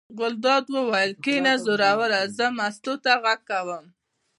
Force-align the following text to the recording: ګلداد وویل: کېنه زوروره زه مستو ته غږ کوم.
ګلداد 0.19 0.65
وویل: 0.75 1.11
کېنه 1.23 1.53
زوروره 1.63 2.21
زه 2.37 2.45
مستو 2.57 2.93
ته 3.03 3.11
غږ 3.23 3.39
کوم. 3.49 3.85